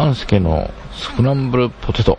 [0.00, 2.18] 半助のスクランブルポテト。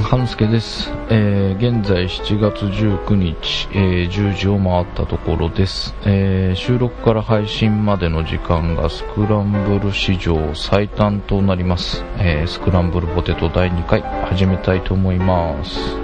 [0.00, 16.03] 半助です、えー現在7月19日、えー10時を回ったところです、えー収録から配信までの時間がスクランブル史上最短となります、えースクランブルポテト第2回始めたいと思います。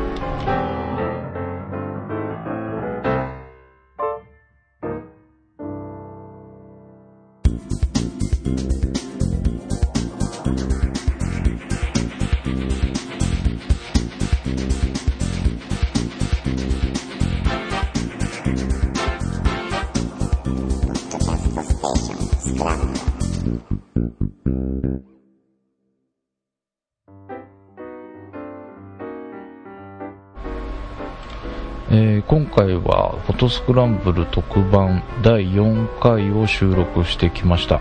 [31.92, 37.80] えー今回はフォトスクランブル特番第4回を収録してきました、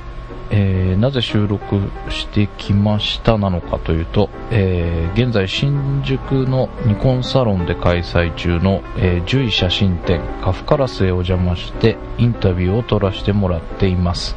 [0.51, 14.35] えーなぜ収録してきましたなのかというと、えー現在新宿のニコンサロンで開催中の、えー獣医写真展カフカラスへお邪魔してインタビューを撮らせてもらっています。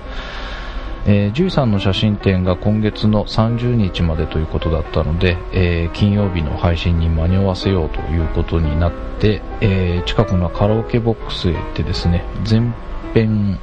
[1.05, 12.75] えー、獣医さんの写真展が今月の30日までということだったので、えー金曜日の配信に間に合わせようということになって、えー近くのカラオケボックスへ行ってですね、全
[13.15, 13.59] 編、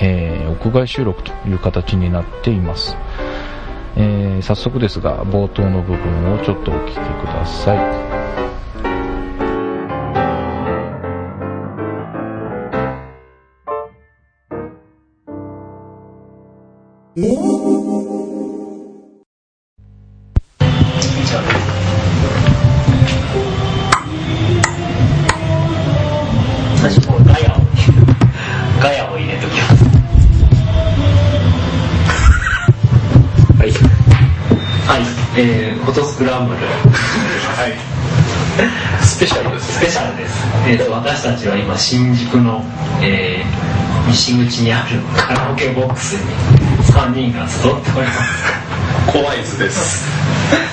[0.00, 2.96] えー屋外収録という形になっています。
[3.96, 8.08] えー早速ですが、冒頭の部分をちょっとお聞きください。
[17.18, 18.27] 最
[36.38, 42.62] ランブルはいスペシャルですスペシャルです、えー、と私たちは今新宿の、
[43.02, 46.32] えー西口にあるカラオケボックスに
[46.94, 50.08] 3人が集っております怖い図です。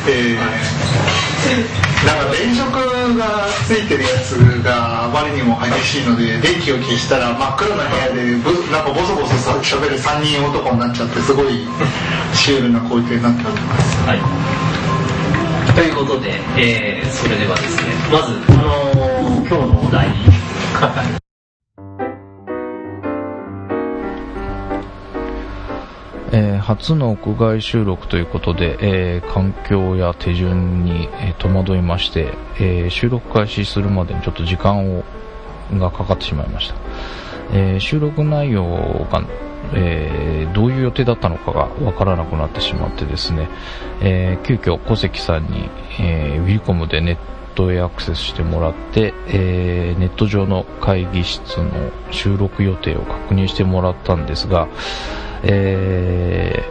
[0.07, 2.71] えー、なんか電飾
[3.15, 11.67] がついてるやつがあまりにも激しいので電気を消したら真っ暗な部屋でぶなんかボソボソさしゃべる3人男になっちゃってすごい
[12.33, 13.97] シュールな光景になっております。
[14.07, 14.44] はい。
[15.75, 20.07] ということで、えー、それではですね、まず、あのー今日のお題。
[26.31, 35.03] えー初の屋外収録ということで、えー環境や手順に、えー戸惑いまして、えー収録開始するまでにちょっと時間を
[35.73, 36.75] がかかってしまいました、
[37.53, 38.65] えー収録内容
[39.11, 39.21] が、
[39.73, 43.49] えーどういう予定だったのかがわからなくなってしまってですね、
[44.01, 47.17] えー急遽小関さんに、えーウィルコムでネッ
[47.55, 51.71] トへアクセスしてもらって、えーネット上の会議室の
[52.11, 54.69] 収録予定を確認してもらったんですが、
[55.43, 56.63] え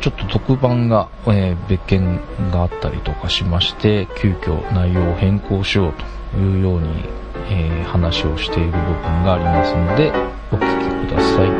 [0.00, 6.19] ちょっと特番が、え別件があったりとかしまして、急遽内容を変更しようと。
[6.36, 7.04] いうように、
[7.50, 10.12] えー話をしている部分がありますので、
[10.52, 11.50] お聞きください。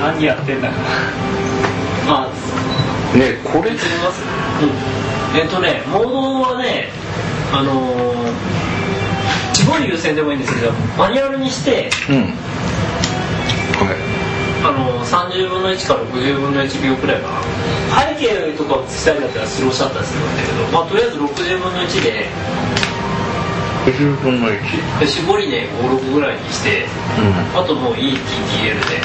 [0.00, 0.74] 何やってんだか。
[2.08, 2.28] まあ、
[3.16, 3.80] ねこれ見ま
[4.12, 4.24] す？
[4.62, 5.38] うん。
[5.38, 6.88] えっとね、モードはね、
[7.52, 8.19] あのー、
[9.60, 12.16] 絞り優先でもいいんですけど、マニュアルにして、うん
[13.76, 14.20] はい
[14.64, 17.40] あのー、30分の1から60分の1秒くらいかな。
[17.90, 22.26] 背景とかをしたいだったらスローシャッターするんだけど、まあとりあえず60分の1で、
[23.84, 26.86] 50分の1で絞りで56ぐらいにして、
[27.18, 29.00] うんあともういい TTL で。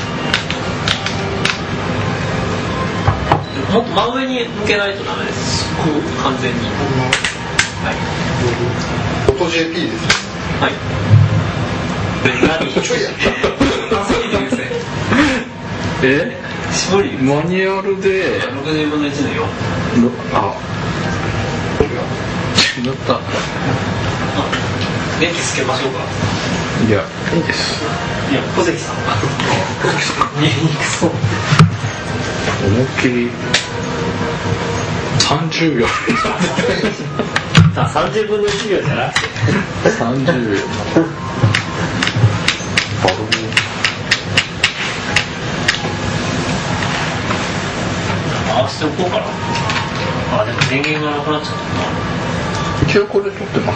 [3.73, 5.65] もっと真上に向けないとダメです。
[5.75, 6.59] こう完全に。
[7.83, 7.95] はい。
[9.25, 10.71] フォト JP ですはい。
[12.47, 12.71] 何？
[12.81, 13.09] ちょいや
[16.03, 16.05] え？
[16.71, 20.11] 絞りマニュアルで、60分の1の4。
[20.33, 20.53] あ、
[21.79, 23.19] 違った。
[25.19, 25.99] 電気つけましょうか。
[26.87, 27.01] いや、
[27.33, 27.81] いいです。
[28.29, 28.95] いや、小関さん。
[30.41, 31.11] 見えにくそう。
[32.67, 33.31] 思いっきり、
[35.19, 35.87] 30秒。
[37.77, 39.27] あ30分の1秒じゃなくて。
[39.89, 40.59] 30秒
[43.03, 43.17] バル
[48.47, 49.23] 回しておこうかな
[50.41, 52.89] あでも電源がなくなっちゃったな。
[52.89, 53.73] 一応これ撮ってま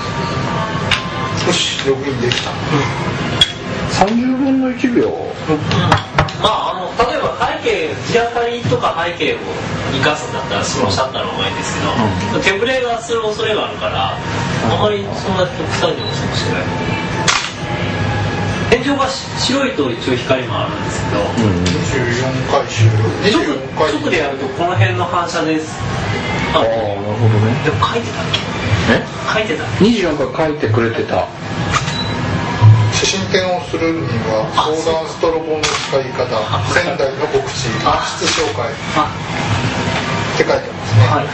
[1.41, 1.47] す。
[1.47, 2.51] よしログインできた。
[2.51, 3.58] うん
[3.99, 5.09] 30分の1秒。
[6.41, 9.37] まあ、あの例えば背景日当たりとか背景を
[9.91, 14.17] 生かすんだったらそのシャッターの方がいいんですけど、手ぶれがする恐れがあるから、あ
[14.81, 16.63] まりそんな極端に遅くしてない。
[18.69, 22.85] 天井がし白いと一応光もあるんですけど、24回収。
[23.33, 25.75] 録24回直でやるとこの辺の反射です。
[26.53, 27.51] あああなるほどね。
[27.65, 28.25] でも書いてたっ
[28.95, 29.03] え？
[29.27, 31.27] け書いてたっけ？24回書いてくれてた。
[32.93, 36.23] 写真展をするには相談ストロボの使い方
[36.73, 39.11] 仙台の告知あ室紹介っあ
[40.37, 41.27] て書いてますね、はい。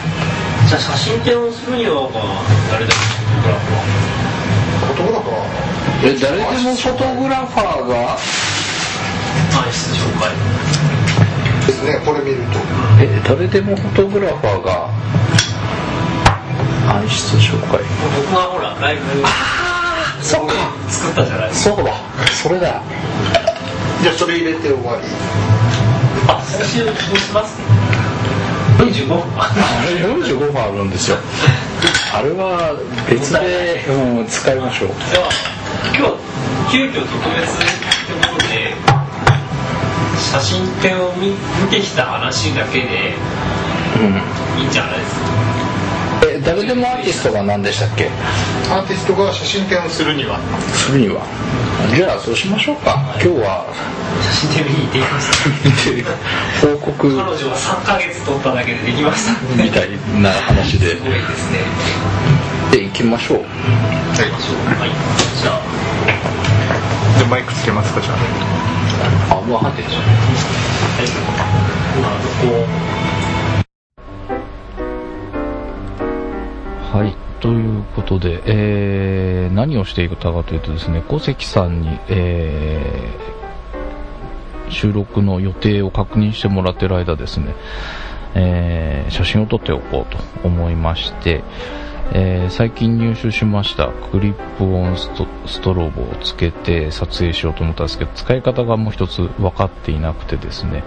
[0.67, 2.41] じゃあ写真展をするには、まあ、
[2.73, 3.93] 誰でもフォトグラファー。
[4.85, 5.45] フォトグラファ
[6.05, 8.17] え誰でもフォトグラファーが？
[9.55, 12.59] 暗室紹介ーですねこれ見ると。
[12.99, 14.89] え誰でもフォトグラファーが？
[16.97, 17.81] 暗室紹介
[18.17, 19.01] 僕がほらライブ
[20.25, 20.53] そっか。
[20.89, 21.53] 作ったじゃない。
[21.53, 21.93] そうだ。
[22.33, 22.81] それだ。
[24.01, 25.03] じゃあそれ入れて終わり。
[26.27, 27.59] あ先週どうします
[28.79, 29.21] ？45分。
[29.37, 29.51] あ
[29.87, 31.17] れ45分あるんですよ。
[32.13, 32.75] あれは
[33.09, 34.89] 別で、うん、使いましょう。
[35.11, 35.29] じゃあ
[35.89, 36.17] 今日は
[36.71, 37.05] 急遽特
[37.39, 38.73] 別ってことで
[40.31, 41.35] 写真展を見見
[41.69, 43.13] てきた話だけで
[43.99, 44.61] うん。
[44.61, 45.64] いいんじゃないですか？
[46.23, 48.09] え誰でもアーティストが何でしたっけ？
[48.71, 50.39] アーティストが写真展をするには。
[50.73, 51.21] するには。
[51.95, 52.97] じゃあそうしましょうか。
[53.21, 53.65] 今日は
[54.21, 55.27] 写真展見に行ってきまし
[56.61, 59.33] た報告彼女は3ヶ月取っただけでできました。
[59.63, 59.89] みたい
[60.21, 60.95] な話で。
[60.97, 61.59] すごいですね。
[62.71, 63.37] で行きましょう。
[63.39, 64.91] はい。
[65.41, 65.61] じゃあ。
[67.17, 68.11] じゃあマイクつけますかじゃ
[69.31, 69.35] あ。
[69.37, 70.07] あもう入ってんじゃんは
[71.03, 71.05] い。
[71.95, 72.65] 今どこ？
[76.95, 87.53] はい、ということで、えー何をしていたかというとですね、小関さんに、えー収録の予定を確認してもらってる間ですね、
[88.33, 91.43] えー写真を撮っておこうと思いまして、
[92.13, 100.85] えー最近入手しましたクリップオンストストロボをつけて撮影しようと思ったんですけど、使い方がもう一つ分かっていなくてですね、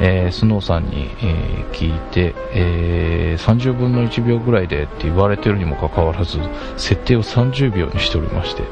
[0.00, 6.38] えースノーさんに、えー聞いて、えー30分の1秒ぐらいでって言われてるにもかかわらず、
[6.76, 8.62] 設定を30秒にしておりまして、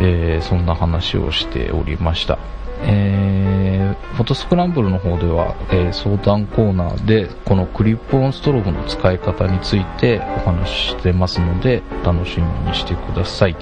[0.00, 2.38] えそんな話をしておりました。
[2.82, 3.74] えー
[4.14, 13.56] フォトスクランブルの方では、えー相談コーナーでこのクリップオンストロボの使い方についてお話ししてますので楽しみにしてください。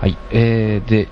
[0.00, 1.08] はい、えー、で、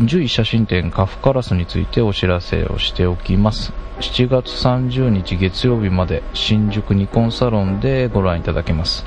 [0.00, 3.72] 10位写真展カフカラスについてお知らせをしておきます。
[4.00, 9.04] 7月30日月曜日まで新宿ニコンサロンでご覧いただけます。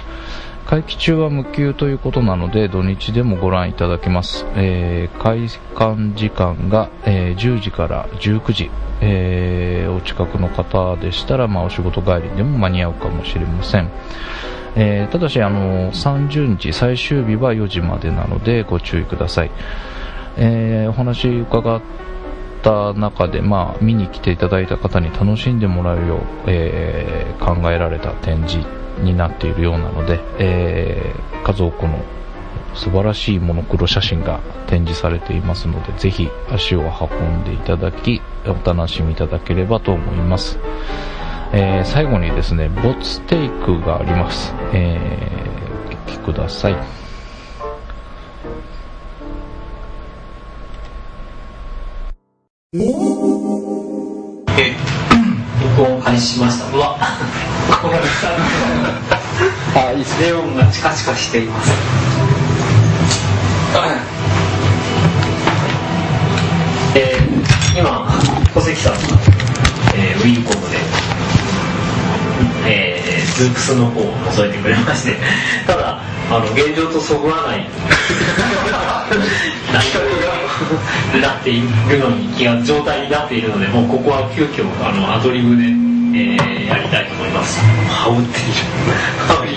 [0.65, 4.45] 会期中は無休ということなので土日でもご覧いただけます。
[4.55, 8.69] えー開館時間が、えー10時から19時。
[9.01, 13.89] えーお近くの方でしたら、まあ、お仕事帰りでも間に合うかもしれません。
[14.75, 19.51] えただし、あの、30日最終日は4時までなのでご注意ください。
[20.37, 21.81] えーお話伺っ
[22.61, 28.65] た中で、まあ、見に来ていただいた方に楽しんでもらえるよう、えー考えられた展示
[29.01, 31.99] になっているようなので、えー数多くの
[32.73, 40.59] 素晴らしいモノクロ写真が展示されていますので、ぜひ足を運んでいただき、お楽しみいただければと思います。
[41.53, 44.53] えー最後にですね、ボツテイクがあります。
[44.73, 47.04] えーお聞きください。
[52.75, 52.83] 録
[55.81, 56.65] 音開始しました。
[56.75, 56.97] うわ。
[57.81, 57.95] これ
[59.81, 61.71] あ、いいレオンがチカチカしています。
[66.95, 67.25] えー
[67.77, 68.07] 今
[68.53, 68.99] 小関さんが、
[69.95, 70.77] えー、ウィンコムで、
[72.65, 75.17] えー、ズークスの方を覗いてくれまして。
[75.67, 77.67] ただあの現状とそぐわない。
[79.73, 80.05] 内角
[81.21, 87.59] がなっているのに気が状態になっているのでもうここは急遽あのアドリブで、えーやりたいと思います。
[87.87, 88.53] 羽織っている。
[89.27, 89.55] 羽織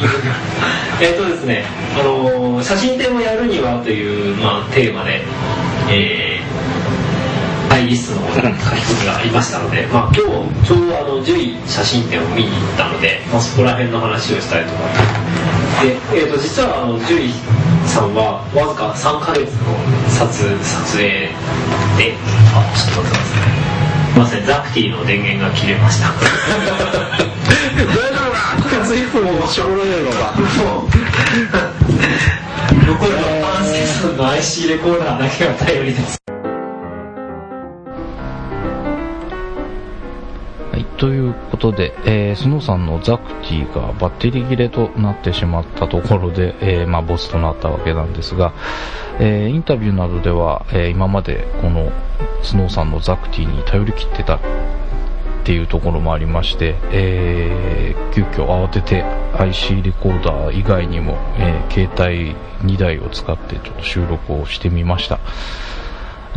[1.01, 1.65] えっとですね
[1.99, 5.23] あの写真展をやるにはという、まあ、テーマで、
[5.91, 6.39] えー
[7.69, 15.28] ハイリストの書き込みがありましたので、まあ、今日ちょうどあの獣医写真展を見に行ったので、まあ、そこら辺の話をしたいと思います
[15.81, 17.31] で、えー、と実はあの獣医
[17.87, 19.79] さんはわずか3ヶ月の
[20.11, 21.31] 撮撮影
[21.97, 22.19] で
[22.55, 26.09] あちょっと待ってくださいませんザクティの電源が切れました。
[26.09, 30.35] 大丈夫か随分絞られるのか。
[32.87, 33.23] 残るは
[33.59, 36.19] パンセスの IC レコーダーだけが頼りです
[40.99, 48.53] ということで、えー、スノーさんのザクティがバッテリー切れとなってしまったところで、えー、まあ、ボスとなったわけなんですが、
[49.21, 51.93] えー、インタビューなどでは、え今までこの
[52.43, 54.41] スノーさんのザクティに頼り切ってたっ
[55.45, 59.05] ていうところもありまして、えー、急遽慌てて
[59.39, 62.35] IC レコーダー以外にも、えー、携帯
[62.71, 65.21] 2台を使ってちょっと収録をしてみました。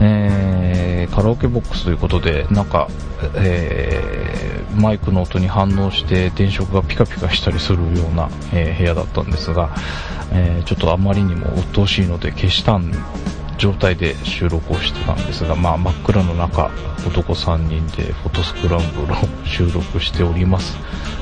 [0.01, 2.87] えー、カラオケボックスということで、なんか、
[3.35, 9.75] えー、マイクの音に反応して電飾がピカピカしたりするような、えー、部屋だったんですが、
[10.33, 12.91] えちょっとあまりにも鬱陶しいので消したん
[13.61, 16.71] 状態で収録をしてたんですが、まあ、真っ暗の中、
[17.05, 20.79] 男3人でフォトスクランブルを収録しております。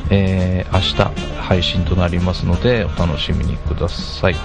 [0.10, 4.36] えー、明日配信となりますので、お楽しみにください。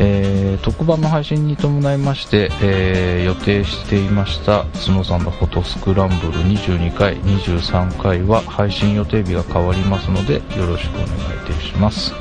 [0.00, 12.12] えー、特番の配信に伴いまして、えー、予定していました角さんのフォトスクランブル22回、23回は配信予定日が変わりますので、よろしくお願いいたします。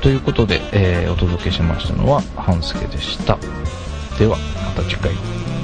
[0.00, 3.38] ということで、えー、お届けしましたのは半助でした。
[4.18, 5.55] では、また次回。